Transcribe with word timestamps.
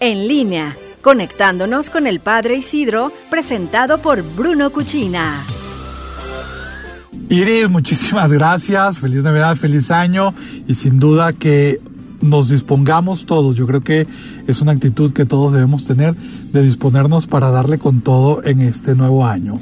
en 0.00 0.26
línea, 0.26 0.76
conectándonos 1.02 1.90
con 1.90 2.06
el 2.06 2.20
Padre 2.20 2.56
Isidro, 2.56 3.12
presentado 3.30 3.98
por 3.98 4.22
Bruno 4.22 4.70
Cuchina. 4.70 5.44
Iris, 7.28 7.68
muchísimas 7.68 8.32
gracias, 8.32 8.98
feliz 8.98 9.22
Navidad, 9.22 9.54
feliz 9.54 9.90
año 9.92 10.34
y 10.66 10.74
sin 10.74 10.98
duda 10.98 11.32
que 11.32 11.80
nos 12.20 12.48
dispongamos 12.48 13.26
todos. 13.26 13.56
Yo 13.56 13.66
creo 13.66 13.80
que 13.80 14.06
es 14.46 14.60
una 14.60 14.72
actitud 14.72 15.12
que 15.12 15.26
todos 15.26 15.52
debemos 15.52 15.84
tener 15.84 16.14
de 16.52 16.62
disponernos 16.62 17.26
para 17.26 17.50
darle 17.50 17.78
con 17.78 18.00
todo 18.00 18.42
en 18.44 18.60
este 18.60 18.94
nuevo 18.94 19.26
año. 19.26 19.60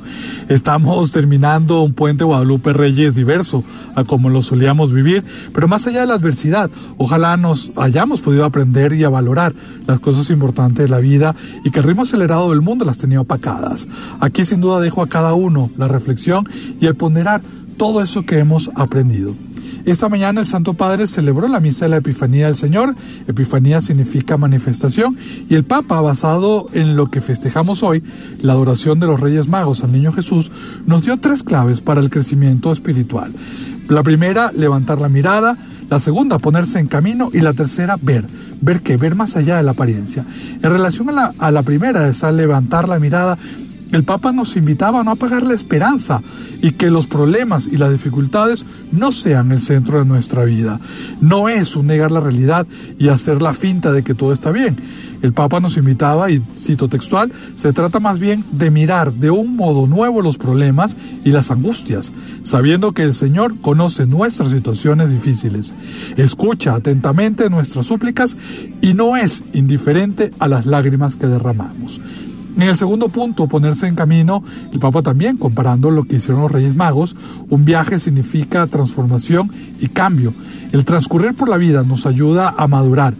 Estamos 0.48 1.10
terminando 1.12 1.82
un 1.82 1.92
puente 1.92 2.24
Guadalupe 2.24 2.72
Reyes 2.72 3.14
diverso 3.14 3.62
a 3.94 4.04
como 4.04 4.30
lo 4.30 4.42
solíamos 4.42 4.92
vivir, 4.92 5.24
pero 5.52 5.68
más 5.68 5.86
allá 5.86 6.00
de 6.00 6.06
la 6.06 6.14
adversidad, 6.14 6.70
ojalá 6.96 7.36
nos 7.36 7.70
hayamos 7.76 8.20
podido 8.20 8.44
aprender 8.44 8.92
y 8.92 9.04
a 9.04 9.08
valorar 9.08 9.52
las 9.86 10.00
cosas 10.00 10.30
importantes 10.30 10.84
de 10.84 10.88
la 10.88 10.98
vida 10.98 11.34
y 11.64 11.70
que 11.70 11.80
el 11.80 11.84
ritmo 11.84 12.02
acelerado 12.02 12.50
del 12.50 12.62
mundo 12.62 12.84
las 12.84 12.98
tenía 12.98 13.20
opacadas. 13.20 13.86
Aquí 14.20 14.44
sin 14.44 14.60
duda 14.60 14.80
dejo 14.80 15.02
a 15.02 15.08
cada 15.08 15.34
uno 15.34 15.70
la 15.76 15.88
reflexión 15.88 16.48
y 16.80 16.86
el 16.86 16.94
ponderar 16.94 17.42
todo 17.76 18.02
eso 18.02 18.24
que 18.26 18.38
hemos 18.38 18.70
aprendido. 18.74 19.34
Esta 19.90 20.10
mañana 20.10 20.42
el 20.42 20.46
Santo 20.46 20.74
Padre 20.74 21.06
celebró 21.06 21.48
la 21.48 21.60
misa 21.60 21.86
de 21.86 21.88
la 21.88 21.96
Epifanía 21.96 22.44
del 22.44 22.56
Señor. 22.56 22.94
Epifanía 23.26 23.80
significa 23.80 24.36
manifestación 24.36 25.16
y 25.48 25.54
el 25.54 25.64
Papa, 25.64 26.02
basado 26.02 26.68
en 26.74 26.94
lo 26.94 27.06
que 27.06 27.22
festejamos 27.22 27.82
hoy, 27.82 28.02
la 28.42 28.52
adoración 28.52 29.00
de 29.00 29.06
los 29.06 29.18
Reyes 29.18 29.48
Magos 29.48 29.82
al 29.82 29.92
Niño 29.92 30.12
Jesús, 30.12 30.52
nos 30.84 31.06
dio 31.06 31.16
tres 31.16 31.42
claves 31.42 31.80
para 31.80 32.02
el 32.02 32.10
crecimiento 32.10 32.70
espiritual. 32.70 33.32
La 33.88 34.02
primera, 34.02 34.52
levantar 34.52 35.00
la 35.00 35.08
mirada. 35.08 35.56
La 35.88 35.98
segunda, 35.98 36.38
ponerse 36.38 36.78
en 36.78 36.86
camino. 36.86 37.30
Y 37.32 37.40
la 37.40 37.54
tercera, 37.54 37.96
ver. 38.00 38.28
¿Ver 38.60 38.82
qué? 38.82 38.98
Ver 38.98 39.14
más 39.14 39.36
allá 39.36 39.56
de 39.56 39.62
la 39.62 39.70
apariencia. 39.70 40.26
En 40.62 40.70
relación 40.70 41.08
a 41.08 41.12
la, 41.12 41.58
a 41.58 41.62
primera, 41.62 42.06
esa 42.08 42.30
levantar 42.30 42.90
la 42.90 42.98
mirada, 42.98 43.38
el 43.92 44.04
Papa 44.04 44.32
nos 44.32 44.56
invitaba 44.56 45.00
a 45.00 45.04
no 45.04 45.12
apagar 45.12 45.42
la 45.44 45.54
esperanza 45.54 46.22
y 46.60 46.72
que 46.72 46.90
los 46.90 47.06
problemas 47.06 47.66
y 47.66 47.78
las 47.78 47.90
dificultades 47.90 48.66
no 48.92 49.12
sean 49.12 49.50
el 49.52 49.60
centro 49.60 49.98
de 49.98 50.04
nuestra 50.04 50.44
vida. 50.44 50.78
No 51.20 51.48
es 51.48 51.74
un 51.76 51.86
negar 51.86 52.12
la 52.12 52.20
realidad 52.20 52.66
y 52.98 53.08
hacer 53.08 53.40
la 53.40 53.54
finta 53.54 53.92
de 53.92 54.02
que 54.02 54.14
todo 54.14 54.32
está 54.32 54.52
bien. 54.52 54.76
El 55.20 55.32
Papa 55.32 55.58
nos 55.58 55.76
invitaba, 55.76 56.30
y 56.30 56.40
cito 56.54 56.88
textual, 56.88 57.32
se 57.54 57.72
trata 57.72 57.98
más 57.98 58.20
bien 58.20 58.44
de 58.52 58.70
mirar 58.70 59.12
de 59.12 59.30
un 59.30 59.56
modo 59.56 59.86
nuevo 59.88 60.22
los 60.22 60.38
problemas 60.38 60.96
y 61.24 61.32
las 61.32 61.50
angustias, 61.50 62.12
sabiendo 62.42 62.92
que 62.92 63.02
el 63.02 63.14
Señor 63.14 63.58
conoce 63.60 64.06
nuestras 64.06 64.50
situaciones 64.50 65.10
difíciles, 65.10 65.74
escucha 66.16 66.74
atentamente 66.74 67.50
nuestras 67.50 67.86
súplicas 67.86 68.36
y 68.80 68.94
no 68.94 69.16
es 69.16 69.42
indiferente 69.54 70.30
a 70.38 70.46
las 70.46 70.66
lágrimas 70.66 71.16
que 71.16 71.26
derramamos. 71.26 72.00
En 72.58 72.64
el 72.64 72.76
segundo 72.76 73.08
punto, 73.08 73.46
ponerse 73.46 73.86
en 73.86 73.94
camino, 73.94 74.42
el 74.72 74.80
Papa 74.80 75.00
también, 75.00 75.36
comparando 75.36 75.92
lo 75.92 76.02
que 76.02 76.16
hicieron 76.16 76.42
los 76.42 76.50
Reyes 76.50 76.74
Magos, 76.74 77.14
un 77.48 77.64
viaje 77.64 78.00
significa 78.00 78.66
transformación 78.66 79.48
y 79.78 79.86
cambio. 79.86 80.34
El 80.72 80.84
transcurrir 80.84 81.34
por 81.34 81.48
la 81.48 81.56
vida 81.56 81.84
nos 81.84 82.04
ayuda 82.04 82.52
a 82.58 82.66
madurar. 82.66 83.14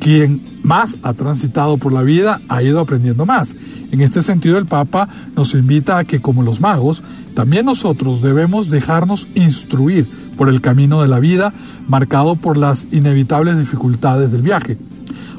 Quien 0.00 0.42
más 0.64 0.96
ha 1.04 1.12
transitado 1.12 1.76
por 1.76 1.92
la 1.92 2.02
vida 2.02 2.40
ha 2.48 2.64
ido 2.64 2.80
aprendiendo 2.80 3.26
más. 3.26 3.54
En 3.92 4.00
este 4.00 4.22
sentido, 4.22 4.58
el 4.58 4.66
Papa 4.66 5.08
nos 5.36 5.54
invita 5.54 5.98
a 5.98 6.04
que, 6.04 6.20
como 6.20 6.42
los 6.42 6.60
magos, 6.60 7.04
también 7.34 7.66
nosotros 7.66 8.22
debemos 8.22 8.70
dejarnos 8.70 9.28
instruir 9.36 10.08
por 10.36 10.48
el 10.48 10.60
camino 10.60 11.00
de 11.00 11.06
la 11.06 11.20
vida 11.20 11.54
marcado 11.86 12.34
por 12.34 12.56
las 12.56 12.88
inevitables 12.90 13.56
dificultades 13.56 14.32
del 14.32 14.42
viaje. 14.42 14.78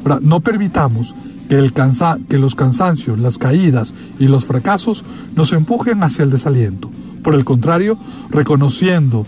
Ahora, 0.06 0.20
no 0.22 0.40
permitamos 0.40 1.16
que, 1.52 2.38
los 2.38 2.56
cansancios, 2.56 3.20
las 3.20 3.38
caídas 3.38 3.94
y 4.18 4.30
los 4.30 4.46
fracasos 4.46 5.04
nos 5.36 5.52
empujen 5.52 6.02
hacia 6.02 6.24
el 6.24 6.30
desaliento. 6.30 6.90
Por 7.24 7.36
el 7.36 7.44
contrario, 7.44 7.98
reconociendo, 8.30 9.26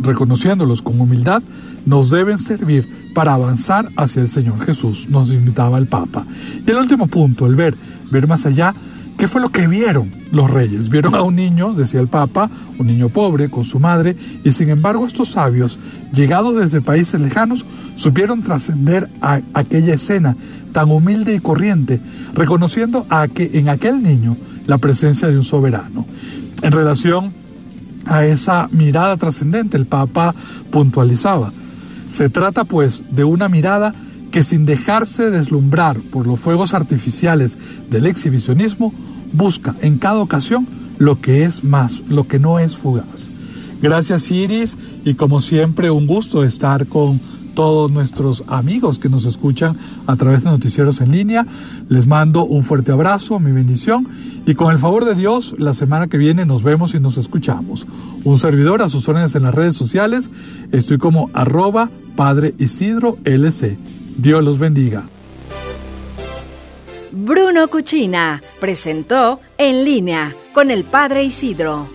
reconociéndolos 0.00 0.80
con 0.80 0.98
humildad, 0.98 1.42
nos 1.84 2.08
deben 2.08 2.38
servir 2.38 2.88
para 3.14 3.34
avanzar 3.34 3.90
hacia 3.96 4.22
el 4.22 4.30
Señor 4.30 4.64
Jesús, 4.64 5.10
nos 5.10 5.30
invitaba 5.30 5.76
el 5.76 5.86
Papa. 5.86 6.24
Y 6.66 6.70
el 6.70 6.78
último 6.78 7.06
punto, 7.06 7.46
el 7.46 7.54
ver, 7.54 7.76
ver 8.10 8.26
más 8.26 8.46
allá, 8.46 8.74
¿qué 9.18 9.28
fue 9.28 9.42
lo 9.42 9.50
que 9.50 9.66
vieron 9.66 10.10
los 10.30 10.50
reyes? 10.50 10.88
Vieron 10.88 11.14
a 11.14 11.20
un 11.20 11.36
niño, 11.36 11.74
decía 11.74 12.00
el 12.00 12.08
Papa, 12.08 12.50
un 12.78 12.86
niño 12.86 13.10
pobre 13.10 13.50
con 13.50 13.66
su 13.66 13.78
madre, 13.78 14.16
y 14.42 14.52
sin 14.52 14.70
embargo 14.70 15.06
estos 15.06 15.28
sabios, 15.28 15.78
llegados 16.14 16.56
desde 16.56 16.80
países 16.80 17.20
lejanos, 17.20 17.66
supieron 17.94 18.42
trascender 18.42 19.10
a 19.20 19.42
aquella 19.52 19.92
escena 19.92 20.34
tan 20.72 20.90
humilde 20.90 21.34
y 21.34 21.38
corriente, 21.38 22.00
reconociendo 22.34 23.06
a 23.10 23.28
que 23.28 23.50
en 23.54 23.68
aquel 23.68 24.02
niño 24.02 24.36
la 24.66 24.78
presencia 24.78 25.28
de 25.28 25.36
un 25.36 25.42
soberano. 25.42 26.06
En 26.62 26.72
relación 26.72 27.32
a 28.06 28.24
esa 28.24 28.68
mirada 28.72 29.16
trascendente, 29.16 29.76
el 29.76 29.86
Papa 29.86 30.34
puntualizaba, 30.70 31.52
se 32.08 32.28
trata 32.28 32.64
pues 32.64 33.04
de 33.10 33.24
una 33.24 33.48
mirada 33.48 33.94
que 34.30 34.42
sin 34.42 34.66
dejarse 34.66 35.30
deslumbrar 35.30 35.98
por 35.98 36.26
los 36.26 36.40
fuegos 36.40 36.74
artificiales 36.74 37.58
del 37.90 38.06
exhibicionismo, 38.06 38.92
busca 39.32 39.74
en 39.80 39.98
cada 39.98 40.20
ocasión 40.20 40.66
lo 40.98 41.20
que 41.20 41.44
es 41.44 41.64
más, 41.64 42.02
lo 42.08 42.26
que 42.26 42.38
no 42.38 42.58
es 42.58 42.76
fugaz. 42.76 43.30
Gracias 43.82 44.30
Iris 44.30 44.76
y 45.04 45.14
como 45.14 45.40
siempre 45.40 45.90
un 45.90 46.06
gusto 46.06 46.44
estar 46.44 46.86
con 46.86 47.20
todos 47.54 47.90
nuestros 47.90 48.44
amigos 48.48 48.98
que 48.98 49.08
nos 49.08 49.24
escuchan 49.24 49.76
a 50.06 50.16
través 50.16 50.44
de 50.44 50.50
noticieros 50.50 51.00
en 51.00 51.12
línea. 51.12 51.46
Les 51.88 52.06
mando 52.06 52.44
un 52.44 52.64
fuerte 52.64 52.92
abrazo, 52.92 53.38
mi 53.38 53.52
bendición 53.52 54.06
y 54.44 54.54
con 54.54 54.72
el 54.72 54.78
favor 54.78 55.04
de 55.04 55.14
Dios, 55.14 55.54
la 55.58 55.72
semana 55.72 56.08
que 56.08 56.18
viene 56.18 56.44
nos 56.44 56.64
vemos 56.64 56.94
y 56.94 57.00
nos 57.00 57.16
escuchamos. 57.16 57.86
Un 58.24 58.36
servidor 58.36 58.82
a 58.82 58.88
sus 58.88 59.08
órdenes 59.08 59.34
en 59.36 59.44
las 59.44 59.54
redes 59.54 59.76
sociales. 59.76 60.30
Estoy 60.72 60.98
como 60.98 61.30
arroba 61.32 61.90
Padre 62.16 62.54
Isidro 62.58 63.18
LC. 63.24 63.78
Dios 64.16 64.42
los 64.42 64.58
bendiga. 64.58 65.04
Bruno 67.12 67.68
Cuchina 67.68 68.42
presentó 68.58 69.38
En 69.58 69.84
línea 69.84 70.34
con 70.52 70.70
el 70.70 70.82
Padre 70.84 71.24
Isidro. 71.24 71.86